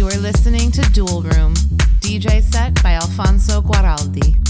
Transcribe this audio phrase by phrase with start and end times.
[0.00, 1.52] You are listening to Dual Room,
[2.00, 4.49] DJ set by Alfonso Guaraldi.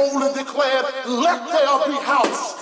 [0.00, 2.59] boldly declared, Let there be house.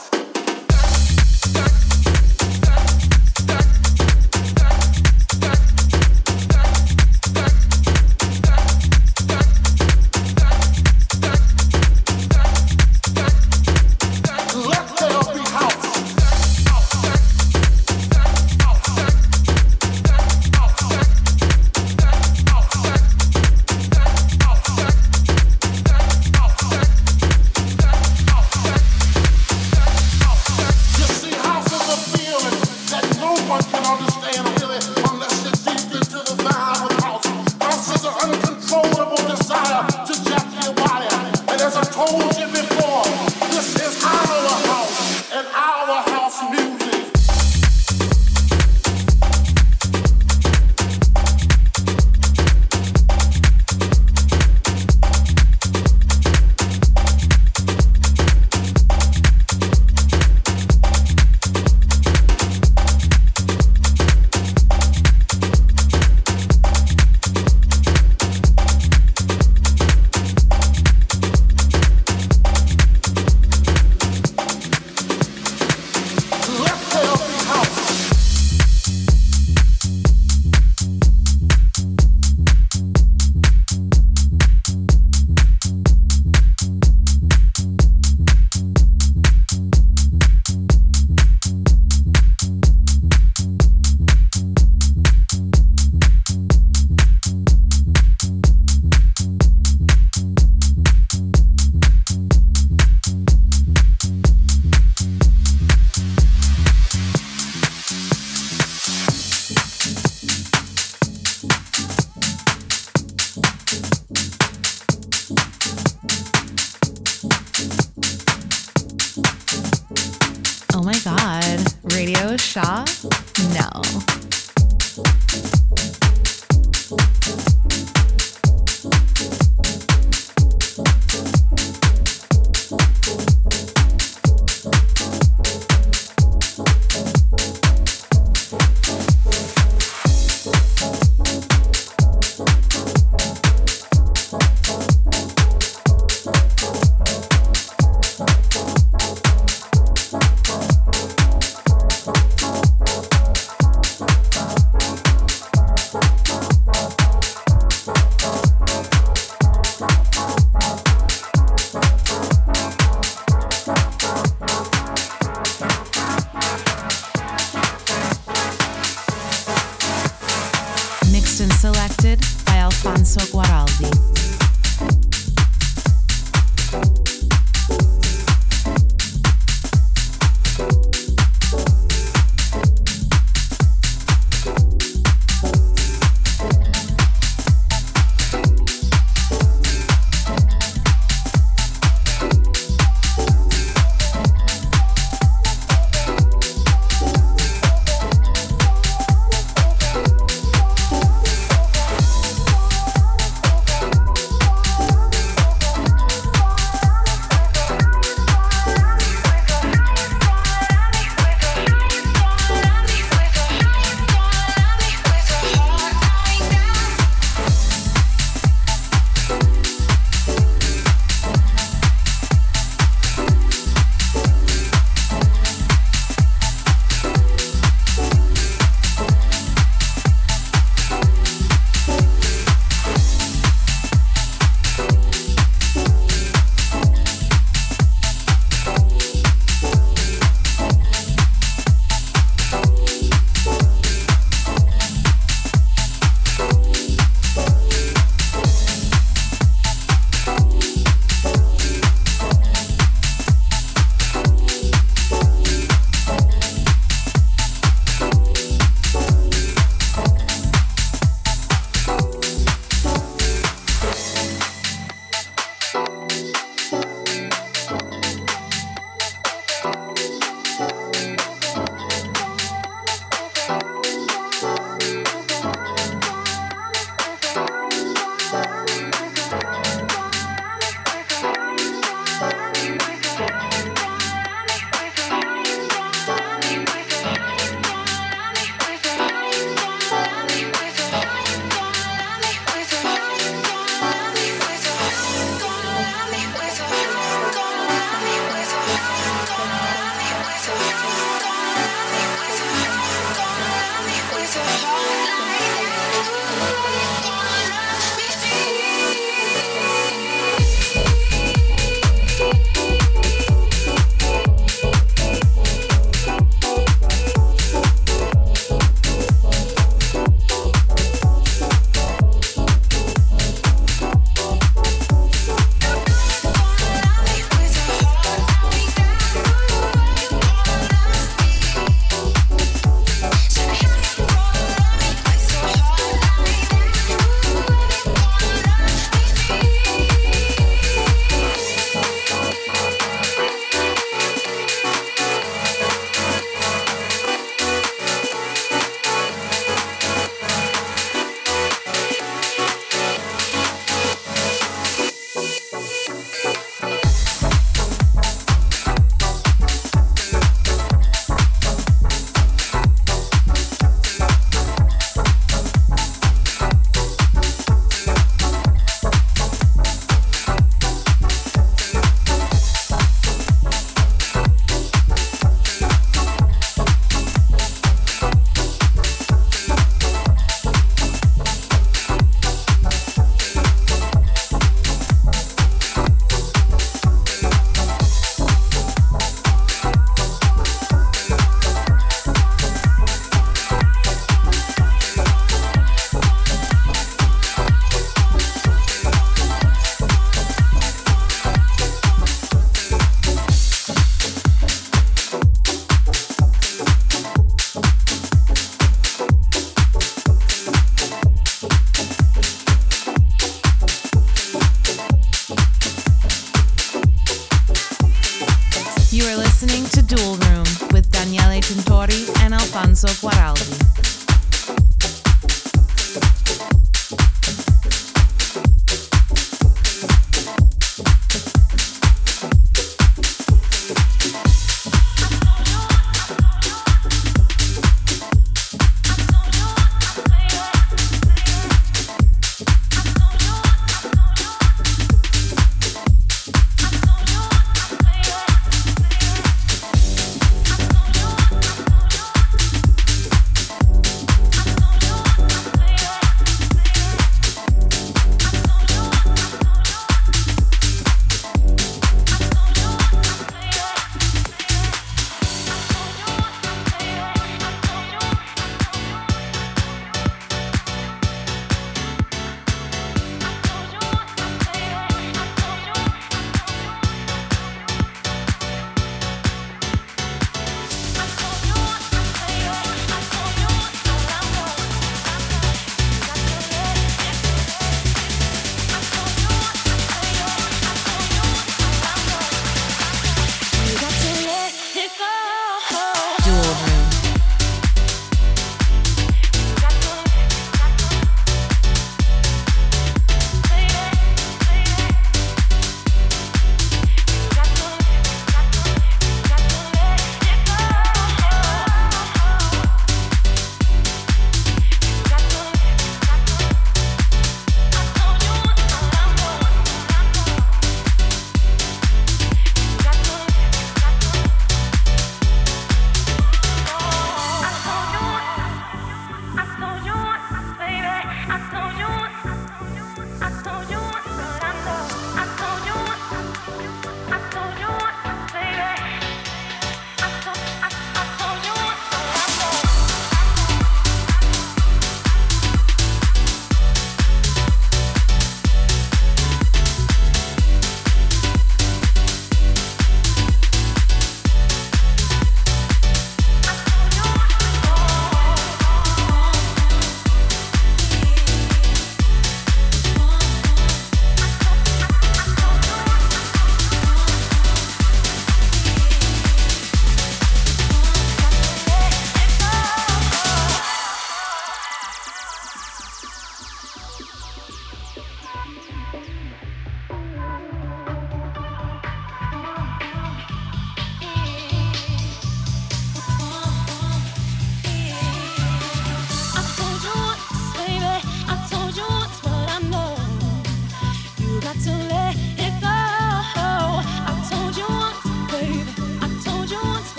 [418.99, 424.08] You are listening to Dual Room with Daniele Tintori and Alfonso Guaraldi.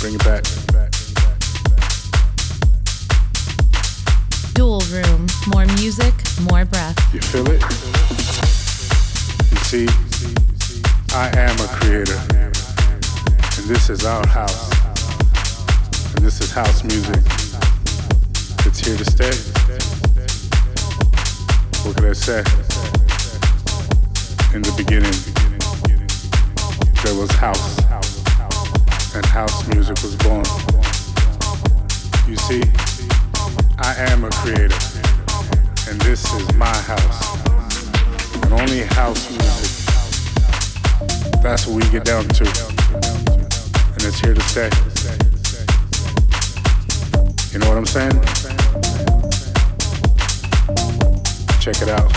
[0.00, 0.44] Bring it back.
[4.54, 5.26] Dual Room.
[5.48, 6.14] More music,
[6.48, 6.96] more breath.
[7.12, 7.60] You feel it?
[9.50, 9.88] You see,
[11.14, 12.16] I am a creator.
[12.30, 14.70] And this is our house.
[16.14, 17.20] And this is house music.
[18.66, 19.34] It's here to stay.
[21.82, 22.44] What can I say?
[24.54, 25.12] In the beginning,
[27.02, 27.87] there was house.
[29.14, 30.44] And house music was born.
[32.28, 32.62] You see,
[33.78, 34.76] I am a creator,
[35.88, 37.36] and this is my house.
[38.42, 39.70] And only house music.
[41.42, 42.44] That's what we get down to.
[43.92, 44.70] And it's here to stay.
[47.52, 48.20] You know what I'm saying?
[51.60, 52.12] Check it out.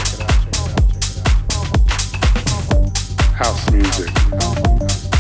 [3.33, 4.09] House music.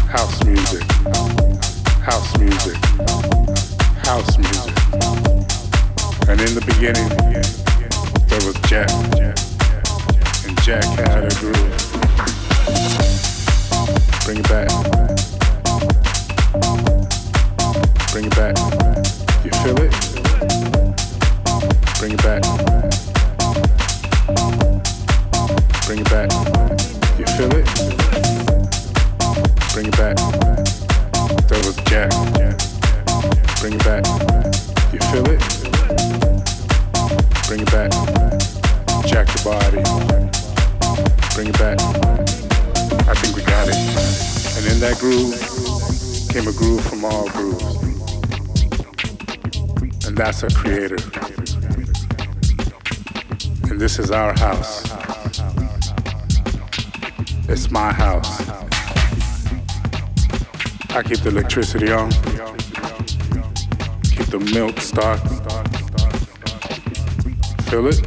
[0.09, 1.50] House music.
[2.03, 2.75] House music.
[4.03, 4.73] House music.
[6.27, 7.07] And in the beginning,
[8.27, 8.89] there was Jack.
[10.47, 11.77] And Jack had a groove.
[14.25, 14.69] Bring it back.
[18.11, 18.57] Bring it back.
[19.45, 19.93] You feel it?
[21.99, 22.41] Bring it back.
[25.85, 26.31] Bring it back.
[27.19, 27.67] You feel it?
[29.73, 30.80] Bring it back.
[31.51, 32.09] Jack.
[33.59, 34.05] Bring it back.
[34.93, 35.41] You feel it?
[37.45, 37.91] Bring it back.
[39.05, 39.83] Jack the body.
[41.35, 41.77] Bring it back.
[43.05, 43.75] I think we got it.
[44.55, 45.35] And in that groove
[46.29, 47.65] came a groove from all grooves.
[50.07, 50.95] And that's a creator.
[53.69, 54.89] And this is our house.
[57.49, 58.70] It's my house.
[60.93, 62.11] I keep the electricity on.
[64.11, 65.25] Keep the milk stocked.
[67.69, 68.01] Feel it?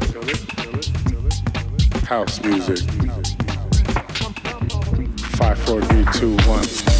[2.03, 2.87] House music.
[5.35, 6.94] Five, four, three, two, one.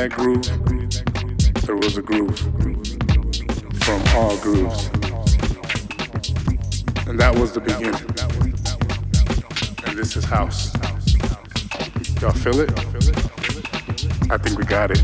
[0.00, 0.46] That groove,
[1.66, 2.38] there was a groove
[3.84, 4.86] from all grooves.
[7.06, 8.00] And that was the beginning.
[9.86, 10.72] And this is house.
[12.22, 12.70] Y'all feel it?
[14.30, 15.00] I think we got it.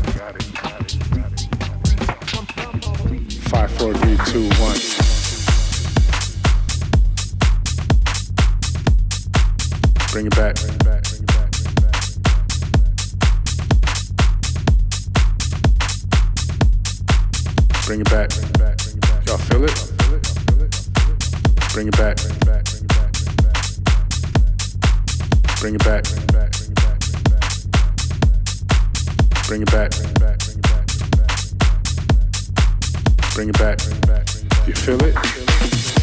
[3.51, 4.79] Five, four, three, two, one.
[10.11, 10.96] Bring it back.
[17.87, 18.31] Bring it back.
[19.25, 19.91] Y'all feel it?
[21.71, 22.17] Bring it back.
[25.61, 26.03] Bring it back.
[29.47, 29.91] Bring it back.
[33.33, 33.79] Bring it back.
[34.67, 35.96] You feel it?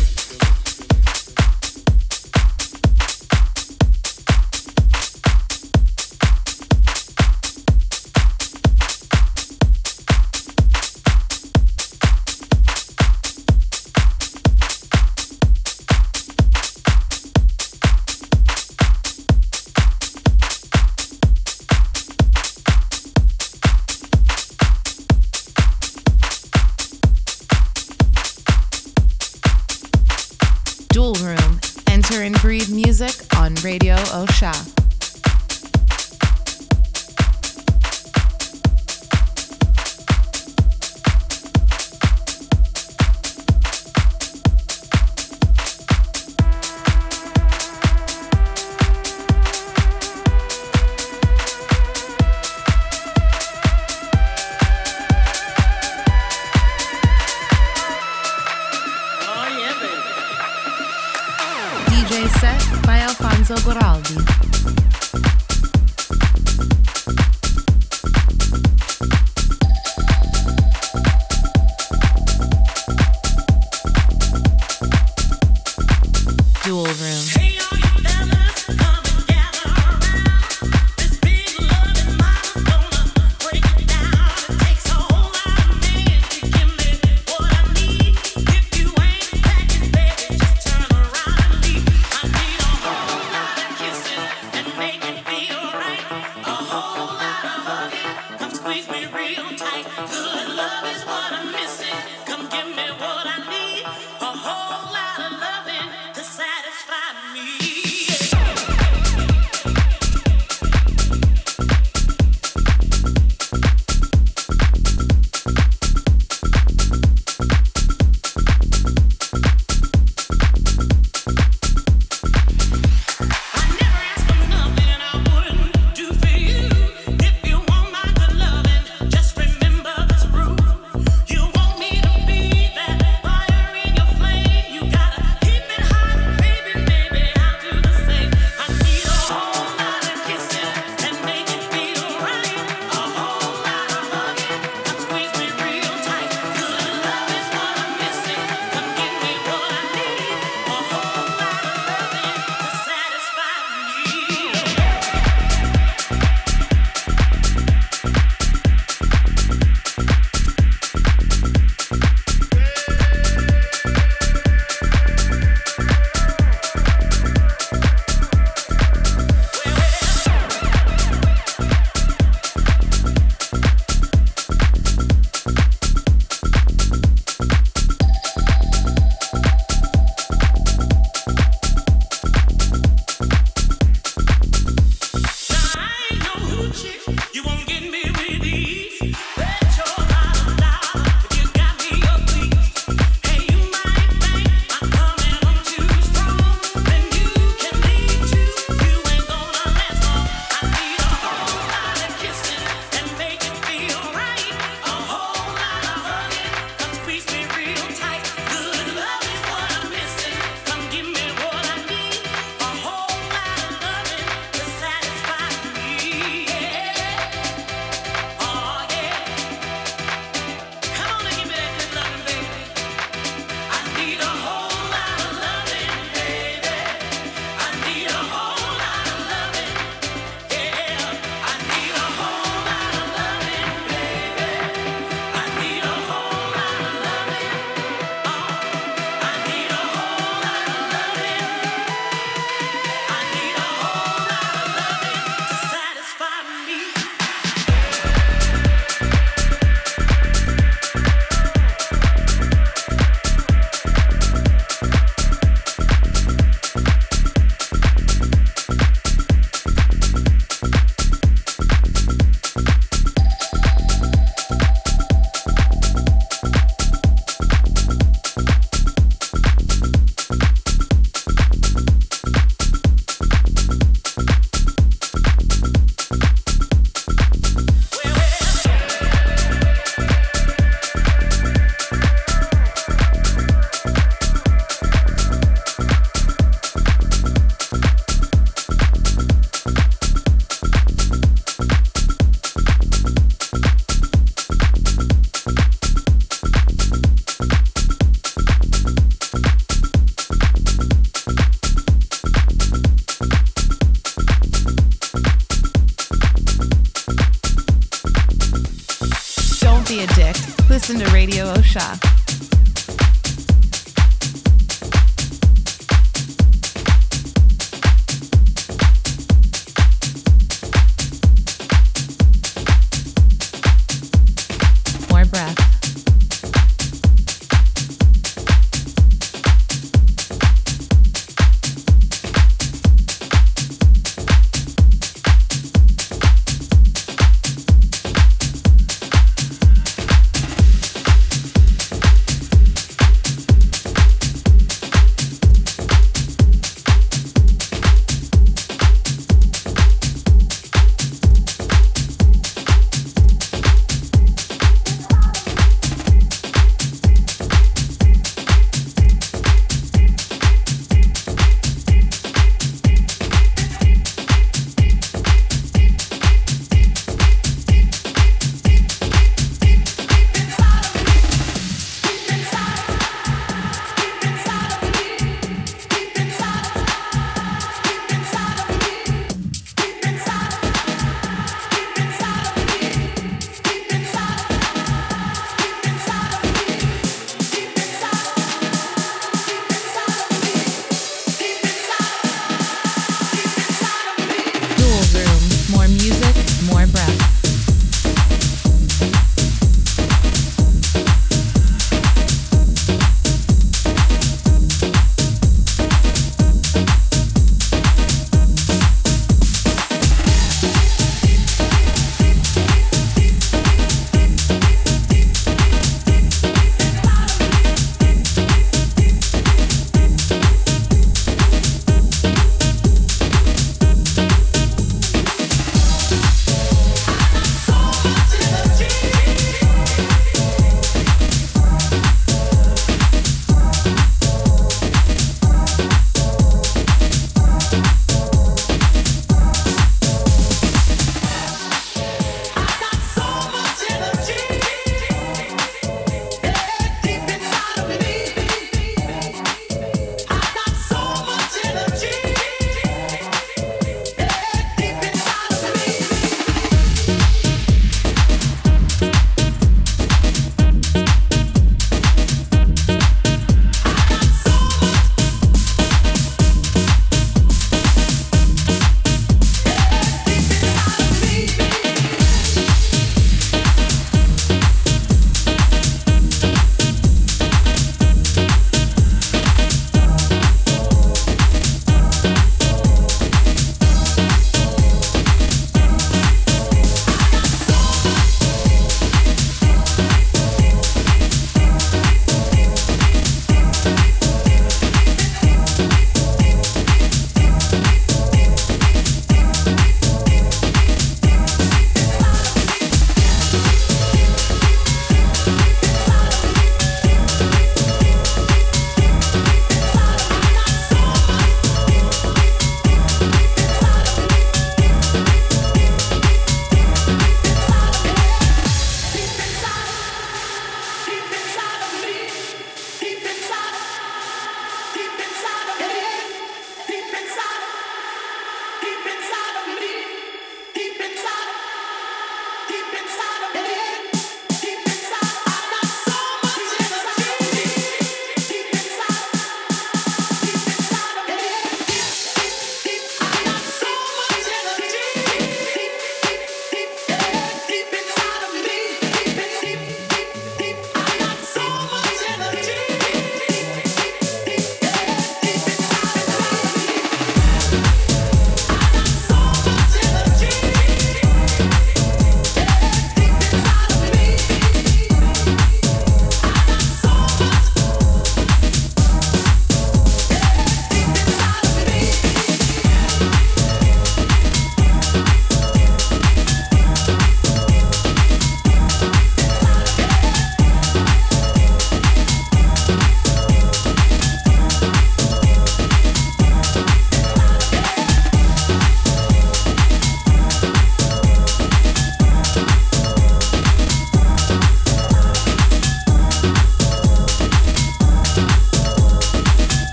[62.28, 65.13] set by Alfonso Guaraldi.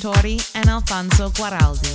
[0.00, 1.89] Tintori and Alfonso Guaraldi.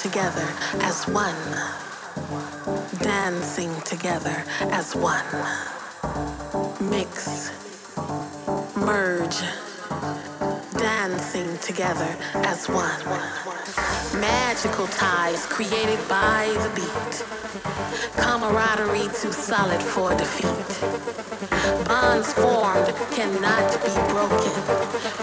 [0.00, 0.48] together
[0.80, 1.36] as one.
[3.02, 5.26] Dancing together as one.
[6.80, 7.50] Mix.
[8.74, 9.42] Merge.
[10.78, 13.04] Dancing together as one.
[14.18, 17.12] Magical ties created by the beat.
[18.16, 20.70] Camaraderie too solid for defeat.
[21.86, 24.54] Bonds formed cannot be broken.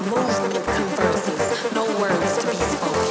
[0.06, 3.07] Movement converses, no words to be spoken.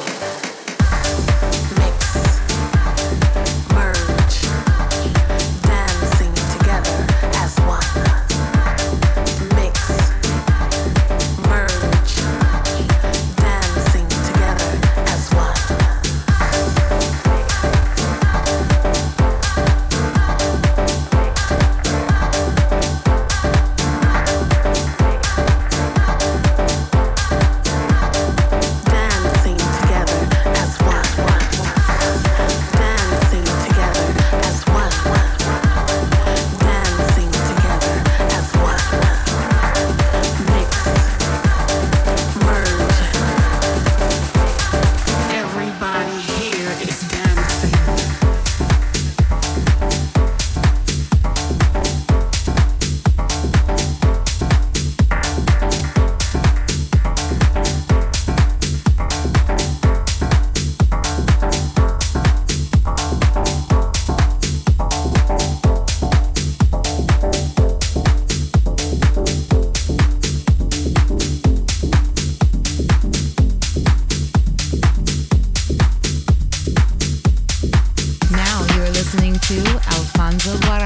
[80.48, 80.85] of what